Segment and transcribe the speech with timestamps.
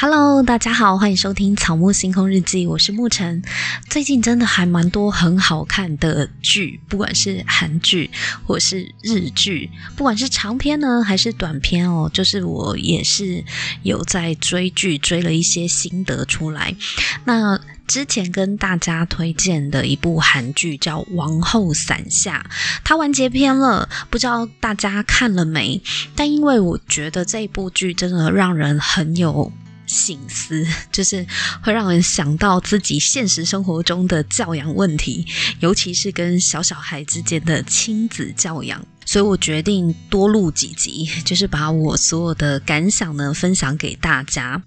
[0.00, 3.42] Hello，大家好，欢迎收听《草木星空日记》，我是沐晨。
[3.90, 8.08] 最近真的还蛮多很好看的剧，不管是韩剧
[8.46, 13.42] 或是日剧，不管是长篇呢还是短篇哦，就是我也是
[13.82, 16.76] 有在追剧，追了一些心得出来。
[17.24, 22.46] 那之前跟大家推荐的一部韩剧叫《王后伞下》，
[22.84, 25.82] 它完结篇了，不知道大家看了没？
[26.14, 29.52] 但因为我觉得这部剧真的让人很有。
[29.88, 31.26] 醒思，就是
[31.62, 35.26] 会让人想到自己现实生活中的教养问题，
[35.60, 44.62] 尤其是跟小小孩之间的亲子教养，所以我决定多录几集，就是把我所有的感想呢分享给大家。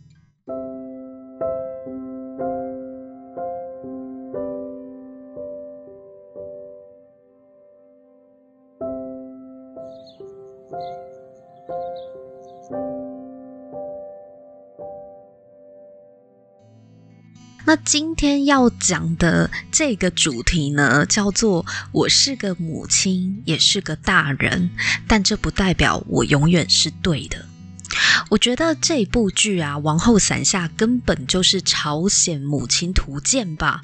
[17.71, 24.71] 那今天要讲的这个主题呢，叫做“我是个母亲，也是个大人”，
[25.07, 27.45] 但这不代表我永远是对的。
[28.29, 33.81] 我觉得这部剧啊，《王后伞下》根本就是朝鲜母亲图鉴吧，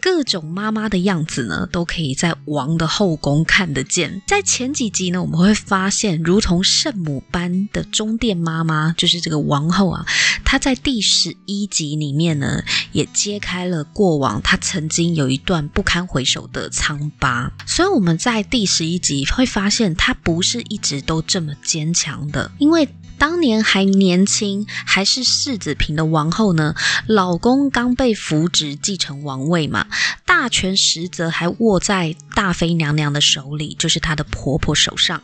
[0.00, 4.22] 各种妈妈的样子呢，都可以在王的后宫看得见。
[4.26, 10.06] 在前几集呢，我们会发现，如同圣母般的中殿妈妈，就是这个王后啊，
[10.44, 17.52] 她在第十一集里面呢，也揭开了过往她曾经有一段不堪回首的疮疤。
[17.66, 22.88] 所以我们在第十一集会发现，她不是一直都这么坚强的，因为。
[23.20, 26.74] 当年还年轻，还是世子嫔的王后呢，
[27.06, 29.86] 老公刚被扶植继承王位嘛，
[30.24, 35.22] 大权实则还握在大妃娘娘的手里，就是她的婆婆手上。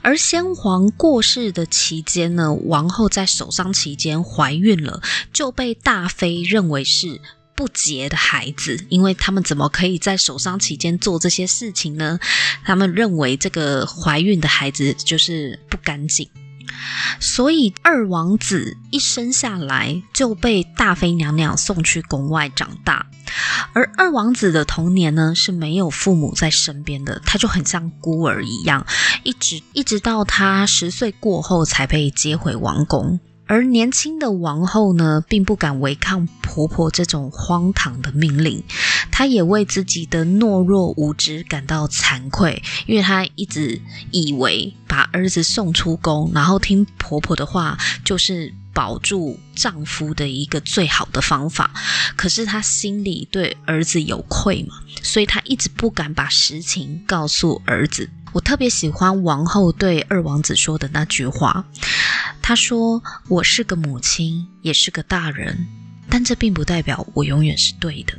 [0.00, 7.20] 而先皇过世的期间呢，王后在守丧期间怀孕了，就被大妃认为是
[7.54, 12.18] 不洁的孩子，因为他们怎么可以在守丧期间做这些事情呢？
[12.64, 16.26] 他们认为这个怀孕的孩子就是不干净。
[17.20, 23.06] 所以二王子一生下来就被大妃娘娘送去宫外长大，
[23.72, 28.86] 而二王子的童年呢，是没有父母在身边的，他就很像孤儿一样，
[29.22, 33.20] 一直一直到他十岁过后才被接回王宫。
[33.48, 38.62] 而年轻的王后呢，并不敢违抗婆婆这种荒唐的命令，
[39.10, 51.70] 她也为自己的懦弱无知感到惭愧，因为她一直以为把儿子送出宫，然后听婆婆的话，就是保住丈夫的一个最好的方法。
[52.16, 58.10] 可是她心里对儿子有愧嘛，所以她一直不敢把实情告诉儿子。
[58.32, 61.64] 我特别喜欢王后对二王子说的那句话。
[62.42, 65.66] 她说：“我是个母亲，也是个大人，
[66.08, 68.14] 但这并不代表我永远是对的。”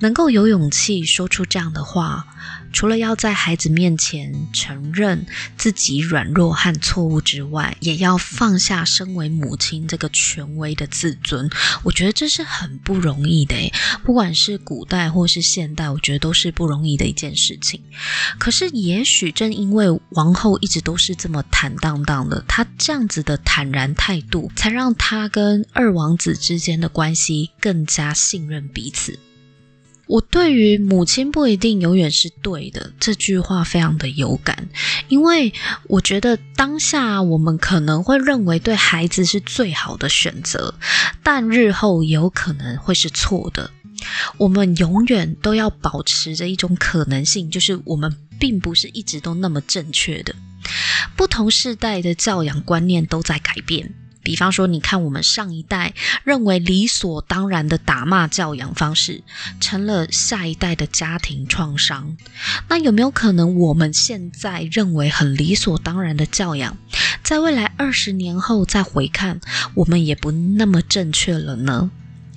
[0.00, 2.26] 能够有勇气说出这样的话，
[2.72, 11.50] 除了要在孩子面前承认自己软弱和错误之外，也要放下身为母亲这个权威的自尊。
[11.82, 13.54] 我觉得这是很不容易的，
[14.02, 17.82] 不管是古代或是现代，我觉得都是不容易的一件事情。
[18.38, 29.18] 可是，也许正因为王后一直都是这么坦荡荡的，她这样子的坦然态度，才让她跟二王子之间的关系更加信任彼此。
[30.12, 34.68] 我对于“母亲不一定永远是对的”这句话非常的有感，
[35.08, 35.54] 因为
[35.88, 40.74] 我觉得当下我们可能会认为对孩子是最好的选择，
[41.22, 43.70] 但日后有可能会是错的。
[44.36, 50.34] 我们永远都要保持着一种可能性，就是我们并不是一直都那么正确的。
[51.16, 53.94] 不同世代的教养观念都在改变。
[54.22, 55.94] 比方说，你看我们上一代
[56.24, 59.22] 认为理所当然的打骂教养方式，
[59.60, 62.16] 成了下一代的家庭创伤。
[62.68, 66.76] 那有没有可能，我们现在认为很理所当然的教养，
[67.22, 69.40] 在未来二十年后再回看，
[69.74, 71.90] 我们也不那么正确了呢？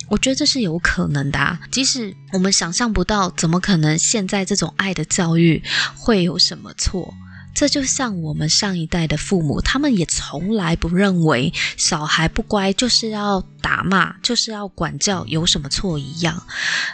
[0.08, 1.60] 我觉得这是有可能的啊。
[1.70, 5.62] 即使我们想象不到，怎么可能现在这种爱的教育
[5.96, 7.14] 会有什么错？
[7.56, 16.46] 这就像我们上一代的父母，他们也从来不认为小孩不乖就是要打骂，就是要管教，有什么错一样。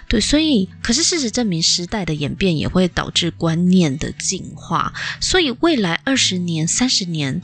[0.06, 4.94] 对，所以，可是事实证明，时代的演变也会导致观念的进化。
[5.20, 7.42] 所以，未来二十年、三十年，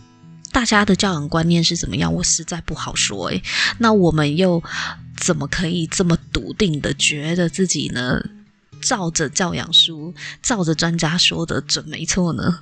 [0.53, 2.15] 大家的教养观念是怎么样？
[2.15, 3.31] 我实在不好说。
[3.31, 3.43] 诶，
[3.79, 4.63] 那我们又
[5.17, 8.23] 怎么可以这么笃定的觉得自己呢？
[8.81, 12.61] 照着教养书，照着专家说的准没错呢？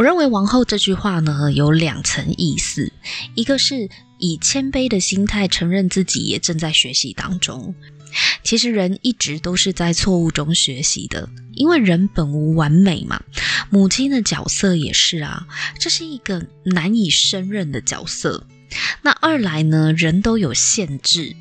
[0.00, 2.90] 我认为“王后”这句话呢，有两层意思，
[3.34, 7.74] 一个是以谦卑的心态承认自己也正在学习当中。
[8.42, 13.22] 其实人一直都是在错误中学习的，因为人本无完美嘛。
[13.68, 15.46] 母亲的角色也是啊，
[15.78, 18.46] 这是一个难以胜任的角色。
[19.02, 21.36] 那二来呢，人都有限制，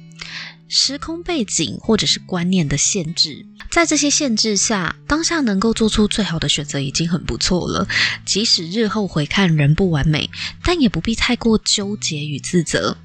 [0.72, 7.88] 时空背景或者是观念的限制，在这些限制下，当下能够做出最好的选择已经很不错了。
[8.24, 10.30] 即使日后回看人不完美，
[10.64, 12.98] 但也不必太过纠结与自责。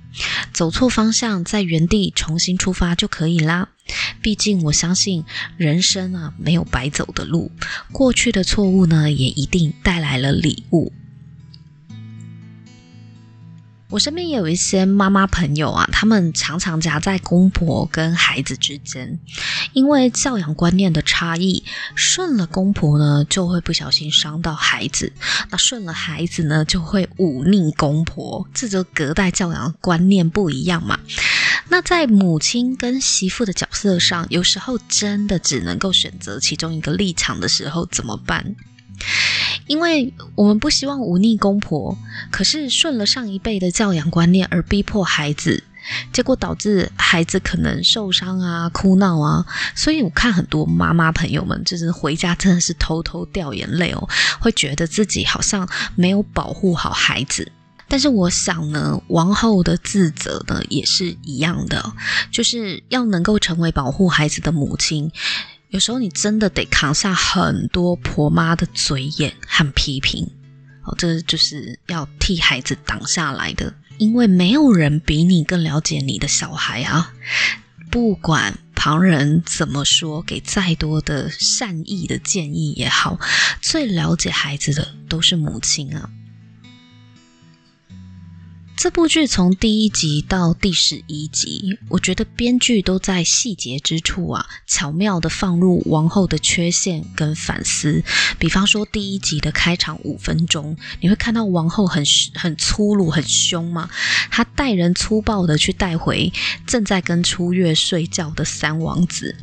[0.52, 3.70] 走错方向，在原地重新出发就可以啦。
[4.20, 5.24] 毕竟我相信
[5.56, 7.50] 人生啊，没有白走的路，
[7.90, 10.92] 过去的错误呢，也一定带来了礼物。
[13.90, 19.18] 我身边也有一些妈妈朋友啊，他们常常夹在公婆跟孩子之间，
[19.72, 21.62] 因为教养观念的差异，
[21.94, 25.12] 顺了公婆呢，就会不小心伤到孩子；
[25.50, 30.98] 那顺了孩子呢，就会忤逆公婆，这就隔代教养观念不一样嘛。
[31.68, 38.56] 那在母亲跟媳妇的角色上，有时候真的只能够选择其中一个立场的时候，怎么办？
[39.66, 41.96] 因为我们不希望忤逆公婆，
[42.30, 45.62] 可是顺了上一辈的教养观念而逼迫孩子，
[46.12, 49.46] 结果导致孩子可能受伤啊、哭闹啊。
[49.74, 54.08] 所以我看很多妈妈朋友们，就是回家真的是偷偷掉眼泪哦，
[54.40, 57.50] 会觉得自己好像没有保护好孩子。
[57.86, 61.92] 但是我想呢，王后的自责呢也是一样的，
[62.30, 65.10] 就是要能够成为保护孩子的母亲。
[65.74, 70.24] 有时候你真的得扛下很多婆妈的嘴眼和批评，
[70.84, 77.12] 哦，这就是要替孩子挡下来的，因为没有人比你更了解你的小孩啊。
[77.90, 83.18] 不管旁人怎么说，给再多的善意的建议也好，
[83.60, 86.08] 最了解孩子的都是母亲啊。
[88.76, 98.02] 这部剧从第一集到第十一集，我觉得编剧都在细节之处啊，巧妙的放入王后的缺陷跟反思。
[98.38, 102.04] 比方说第一集的开场五分钟，你会看到王后很
[102.34, 103.88] 很粗鲁、很凶嘛，
[104.30, 106.30] 她待人粗暴的去带回
[106.66, 109.34] 正在跟初月睡觉的三王子，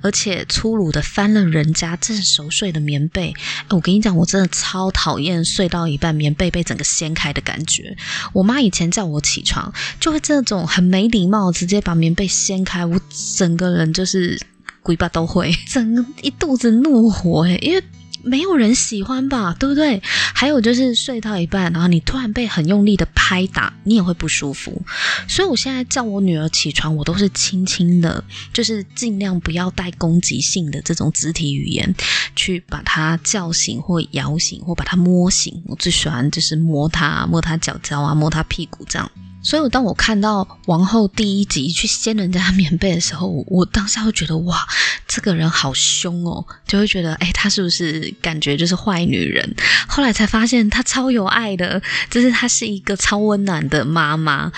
[0.00, 3.28] 而且粗鲁的翻了人家正熟睡的棉被。
[3.28, 3.34] 诶，
[3.68, 7.96] 我跟你讲，我真的超讨厌睡到一半棉被被整个掀开的感觉。
[8.32, 8.77] 我妈以前。
[8.90, 13.00] 叫我起床，就会这种很没礼貌，直接把棉被掀开，我
[13.36, 14.38] 整个人就是
[14.82, 17.82] 鬼巴都会， 整个一肚子怒火诶，因为
[18.28, 20.00] 没有人喜欢吧，对不对？
[20.34, 24.82] 还有就是睡到一半，然后你突然被很用力的拍打，你也会不舒服。
[25.26, 28.22] 所以我现在叫我女儿起床，我都是轻轻的，
[28.52, 31.94] 就是尽量不要带攻击性的这种肢体语言
[32.36, 35.62] 去把她叫醒或摇醒或把她摸醒。
[35.66, 39.10] 我最喜欢就是摸她，摸她脚脚啊，摸她屁股这样。
[39.40, 44.66] 所以，当我看到王后第一集去掀人家棉被的时候，我我当下会觉得哇，
[45.06, 49.54] 这个人好凶哦，就会觉得哎，她是不是感觉就是坏女人？
[49.86, 51.80] 后来才发现她超有爱的，
[52.10, 54.52] 就是她是一个超温暖的妈妈。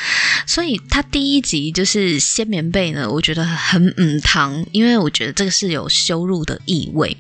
[0.47, 7.17] 所以她第一集就是掀棉被呢，我觉得很嗯堂，因为我觉得这个是有羞辱的意味。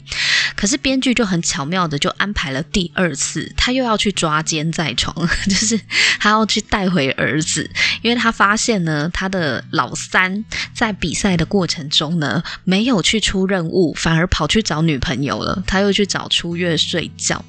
[0.56, 5.14] 可是编剧就很巧妙的就安排了第二次，他又要去抓奸在床，
[5.46, 5.78] 就是
[6.18, 7.49] 她要去带回儿子。
[7.52, 7.70] 子
[8.02, 10.44] 因为他发现呢，他的老三
[10.74, 15.62] 在比赛的过程中呢，没有去出任务，反而跑去找女朋友了。
[15.66, 17.44] 他又去找初月睡觉，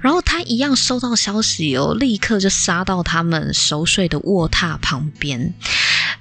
[0.00, 5.54] 然后他一样收到消息哦，立刻就杀到他们熟睡的卧榻旁边。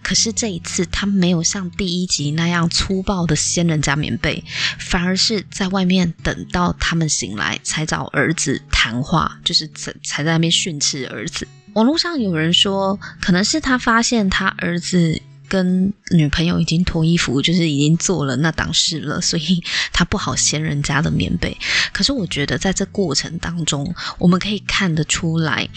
[0.03, 4.41] 可是这一次，他没有像第一集那样粗暴的掀人家棉被，
[4.79, 11.45] 反而是在外面等到他们醒来，才找儿子谈话，就是才才在那边训斥儿子。
[11.77, 19.61] 网络上有人说，可能是他发现他儿子跟女朋友已经脱衣服，就是已经做了那档事了，所以
[19.93, 21.55] 他不好掀人家的棉被。
[21.93, 25.69] 可是我觉得在这过程当中，我们可以看得出来。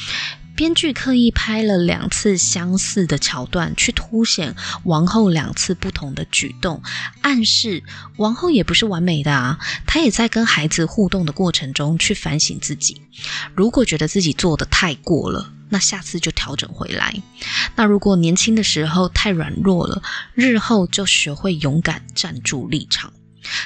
[0.57, 6.83] 编剧刻意拍了两次相似的桥段，去凸显王后两次不同的举动，
[7.21, 7.83] 暗示
[8.17, 9.59] 王后也不是完美的啊。
[9.87, 13.03] 她也在跟孩子互动的过程中去反省自己。
[13.55, 17.15] 如果觉得自己做的太过了，那下次就调整回来。
[17.77, 20.03] 那如果年轻的时候太软弱了，
[20.35, 23.13] 日后就学会勇敢站住立场。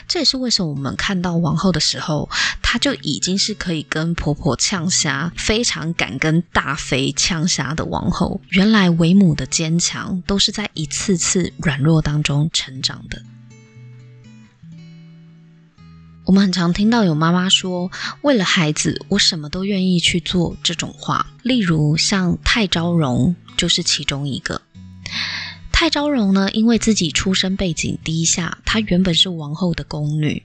[0.07, 2.31] 这也是为什么我们看到王后的时候，
[2.63, 8.41] 她就已经是可以跟婆婆呛虾，非常敢跟大妃呛虾的王后。
[8.51, 13.21] 原来为母的坚强，都是在一次次软弱当中成长的。
[16.25, 17.91] 我们很常听到有妈妈说
[18.23, 23.35] ：“为了孩子，我什么都愿意去做。”这种话，例如像太昭容。
[23.57, 24.61] 就是其中一个。
[25.71, 30.43] 太昭容呢，因为自己出身背景低下，她原本是王后的宫女，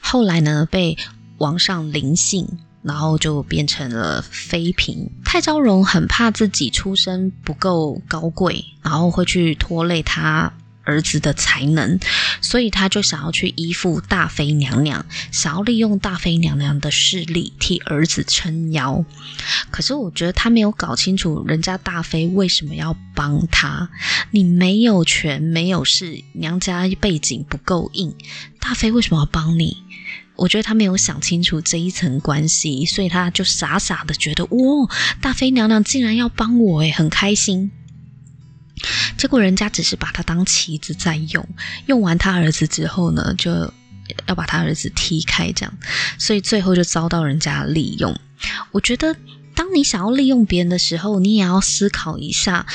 [0.00, 0.98] 后来呢被
[1.38, 2.48] 王上临幸，
[2.82, 5.08] 然后就变成了妃嫔。
[5.24, 10.52] 太昭容很怕自己出身不够高贵，然后会去拖累她
[10.88, 12.00] 儿子的才能，
[12.40, 19.04] 所以他就想要去依附大妃娘娘，想要利用大妃娘娘的势力替儿子撑腰。
[19.70, 23.90] 可是我觉得他没有搞清楚人家大妃为什么要帮他。
[24.30, 28.14] 你没有权没有势，娘家背景不够硬，
[28.58, 29.76] 大妃为什么要帮你？
[30.36, 34.88] 我觉得他没有想清楚这一层关系，所以他就傻傻的觉得，哇，
[35.20, 37.72] 大妃娘娘竟然要帮我，诶，很开心。
[39.16, 41.46] 结果人家只是把他当棋子在用，
[41.86, 43.50] 用完他儿子之后呢，就
[44.26, 45.72] 要把他儿子踢开，这样，
[46.18, 48.18] 所以最后就遭到人家利用。
[48.72, 49.16] 我觉得，
[49.54, 52.66] 当你想要利用别人的时候，你也要思考一下，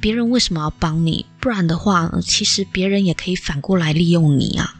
[0.00, 4.74] 别人为什么要帮你，不然的话，其实别人也可以反过来利用你啊。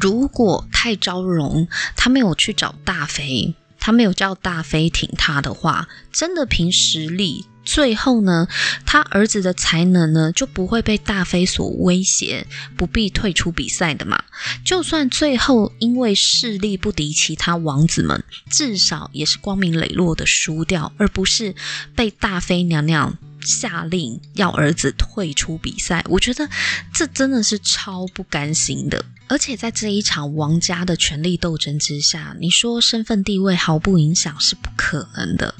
[0.00, 7.44] 如果太招容他没有去找大妃，他没有叫大妃挺他的话，真的凭实力。
[7.64, 8.48] 最后呢，
[8.84, 14.24] 他儿子的才能呢就不会被大妃所威胁，不必退出比赛的嘛。
[14.64, 21.54] 就算最后因为势力不敌其他王子们，至少也是光明磊落的输掉，而不是
[21.94, 26.04] 被大妃娘娘下令要儿子退出比赛。
[26.08, 26.48] 我觉得
[26.92, 29.04] 这真的是超不甘心的。
[29.28, 35.54] 而且在这一场王家的权力斗争之下，你说身份地位毫不影响是不可能的。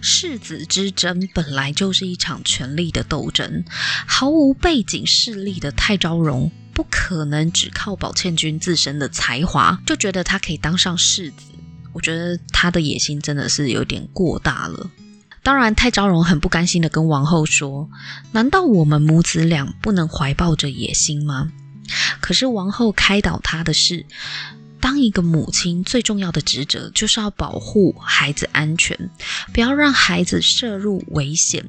[0.00, 3.62] 世子之争本来就是一场权力的斗争，
[4.08, 11.44] 毫无背景势力的太昭容不可能只靠宝倩君自身的才华就觉得他可以当上世子。
[11.92, 14.90] 我觉得他的野心真的是有点过大了。
[15.42, 17.90] 当然，太昭容很不甘心的跟王后说
[18.30, 21.50] ：“难道我们母子俩不能怀抱着野心吗？”
[22.20, 24.06] 可是王后开导她的是，
[24.80, 29.10] 当一个母亲最重要的职责就是要保护孩子安全，
[29.52, 31.68] 不要让孩子涉入危险。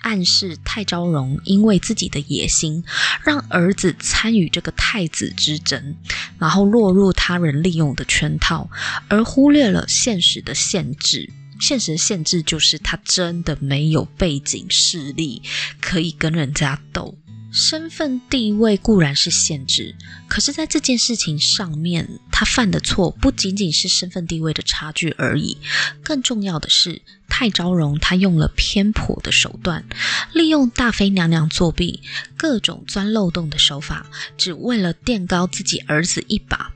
[0.00, 2.82] 暗示太昭容因为自己的野心，
[3.22, 5.94] 让儿子参与这个太子之争，
[6.40, 8.68] 然后落入他人利用的圈套，
[9.06, 11.30] 而忽略了现实的限制。
[11.62, 15.42] 现实的限制就是他真的没有背景势力
[15.80, 17.16] 可以跟人家斗。
[17.52, 19.94] 身份地位固然是限制，
[20.26, 25.56] 可是，在这件事情上面，他犯的错不仅仅是身份地位的差距而已，
[26.02, 29.84] 更重要的是，太昭容他用了偏颇的手段，
[30.32, 32.00] 利用大妃娘娘作弊，
[32.36, 36.72] 各种钻漏洞的手法，只为了垫高自己儿子一把。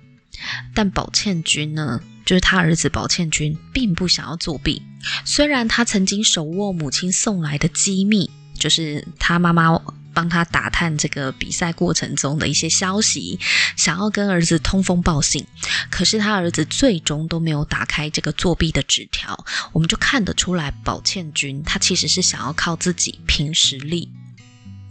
[0.74, 4.82] 但宝倩君呢，就是他儿子宝倩君，并不想要作弊，
[5.24, 8.28] 虽然他曾经手握母亲送来的机密，
[8.58, 9.80] 就是他妈妈。
[10.16, 13.38] 帮他打探这个比赛过程中的一些消息，
[13.76, 15.46] 想要跟儿子通风报信，
[15.90, 24.10] 可是他儿子最终都没有打开这个作弊的纸条，我们就看得出来，宝倩君他其实是想要靠自己凭实力。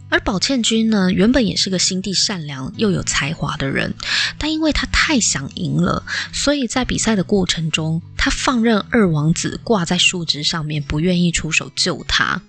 [0.08, 3.94] 而宝倩君呢，原本也是个心地善良又有才华的人，
[4.38, 12.40] 但因为他太想赢了，所以在比赛的过程中，他放任二王子挂在树枝上面，不愿意出手救他。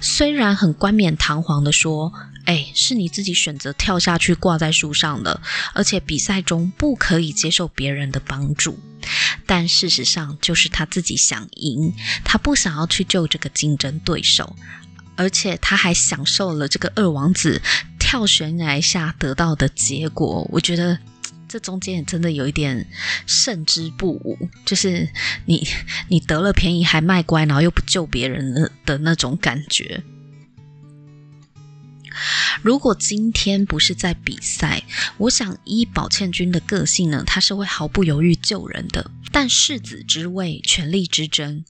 [0.00, 2.12] 虽然很冠冕堂皇的说
[2.46, 5.42] ：“哎，是你自己选择跳下去挂在树上的，
[5.74, 8.78] 而且比赛中不可以接受别人的帮助。”
[9.44, 11.92] 但事实上就是他自己想赢，
[12.24, 14.56] 他不想要去救这个竞争对手。
[15.22, 17.62] 而且他还享受了这个二王子
[17.96, 20.98] 跳悬崖下得到的结果，我觉得
[21.48, 22.84] 这中间也真的有一点
[23.24, 25.08] 胜之不武，就是
[25.46, 25.64] 你
[26.08, 30.02] 你得了便宜还卖乖，然后又不救别人的的那种感觉。
[32.62, 34.82] 如果今天不是在比赛，
[35.18, 39.08] 我想依宝倩君的个性呢，他是会毫不犹豫救人的。
[39.30, 41.64] 但世子之位，权力之争。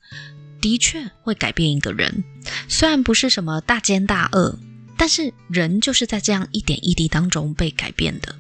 [0.62, 2.25] 的确会改变一个人，
[2.69, 4.59] 虽然不是什么大奸大恶，
[4.97, 8.37] 但是人就是在这样一点一滴当中被改变的。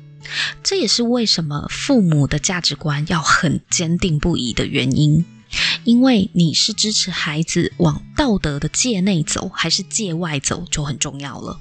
[0.62, 5.26] 这也是为什么父母的价值观要很坚定不移的原因，
[5.82, 11.58] 因为你是支持孩子往道德的界内走，还是界外走，就很重要了。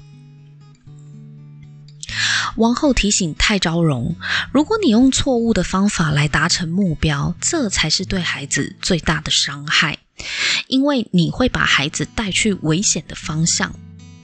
[2.56, 4.14] 王后提醒太昭容，
[4.52, 9.98] 如果你用错误的方法来达成目标，这才是对孩子最大的伤害。
[10.68, 13.74] 因为你会把孩子带去危险的方向，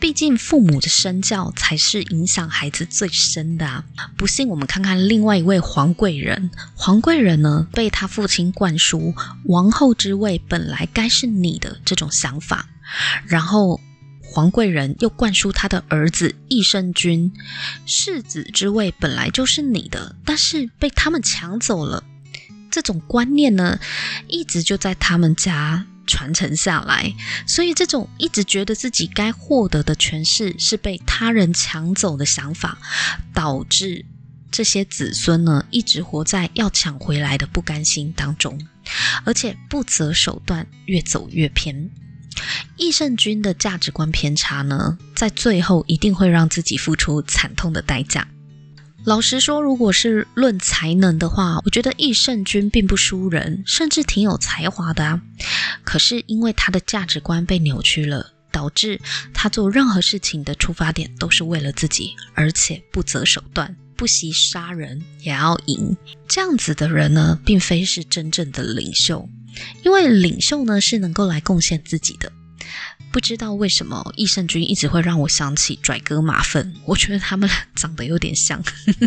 [0.01, 3.85] 毕竟父母的身教才是影响孩子最深的啊！
[4.17, 6.51] 不信，我们看看另外一位皇贵人。
[6.75, 9.13] 皇贵人呢，被他父亲灌输
[9.47, 12.69] 王后之位本来该是你的这种想法，
[13.27, 13.81] 然后
[14.23, 17.33] 皇贵人又灌输他的儿子益圣君，
[17.85, 22.05] 世子之位本来就是你的，但是被他们抢走了。
[22.71, 23.79] 这种观念呢，
[24.27, 27.15] 一直就在他们家传承下来，
[27.47, 32.79] 所以这种一直觉得自己该获得的权势是被他人抢走的想法，
[33.35, 34.05] 导致
[34.51, 38.59] 这些子孙呢，一直活在要抢回来的不甘心当中，
[39.25, 41.91] 而且不择手段，越走越偏。
[42.77, 48.29] 益圣君的价值观偏差呢，在最后一定会让自己付出惨痛的代价。
[49.05, 55.23] 老实说，如果是论才能的话，我觉得益圣君并不输人，甚至挺有才华的啊。
[55.83, 59.01] 可是因为他的价值观被扭曲了，导致
[59.33, 65.97] 他做任何事情的出发点都是为了自己，而且不择手段，不惜杀人也要赢。
[66.27, 69.27] 这样子的人呢，并非是真正的领袖，
[69.85, 72.31] 因为领袖呢是能够来贡献自己的。
[73.11, 78.63] 不知道为什么益生菌一直会让我想起拽哥马粪，我觉得他们长得有点像，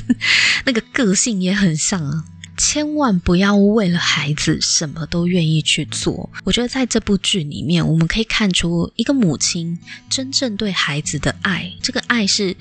[0.66, 2.26] 那个个性也很像啊。
[2.64, 6.30] 千万不要为了孩子什么都愿意去做。
[6.44, 9.80] 我觉得在这部剧里面，我们可以看出一个母亲
[10.12, 12.56] 真正对孩子的爱，这个爱是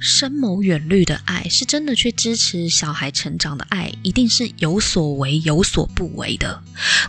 [0.00, 6.60] 深谋远虑的爱，是真的去支持小孩成长的爱，一定是有所为有所不为的，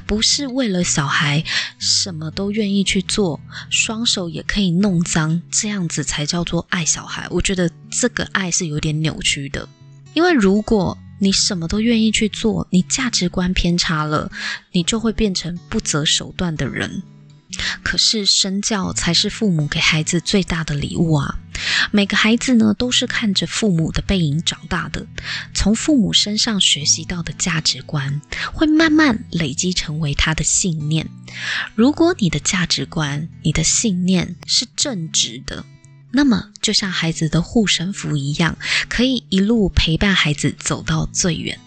[0.06, 1.44] 不是为了小孩
[1.80, 3.42] 什么都愿意去做，
[3.72, 7.28] 双手也可以弄脏，这样子才叫做爱小孩。
[7.32, 9.68] 我觉得这个爱是有点扭曲的，
[10.14, 14.32] 因为如果你什么都愿意去做，你价值观偏差了，
[14.72, 17.04] 你就会变成不择手段的人。
[17.82, 21.40] 可是身教才是父母给孩子最大的礼物啊！
[21.92, 25.08] 每个孩子呢，都是看着父母的背影长大的，
[25.54, 28.22] 从父母身上学习到的价值观，
[28.54, 31.10] 会慢慢累积成为他的信念。
[31.74, 35.66] 如果你的价值观、你的信念是正直的，
[36.12, 38.58] 那么，就像孩子的护身符一样，
[38.90, 41.60] 可以一路陪伴孩子走到最远。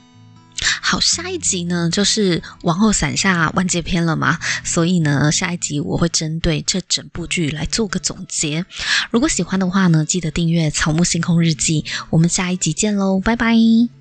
[0.82, 8.66] 好，下一集呢，就是王后伞下完结篇了嘛，所以呢，下一集我会针对这整部剧来做个总结。
[9.10, 13.99] 如果喜欢的话呢，记得订阅《草木星空日记》，我们下一集见喽，拜拜。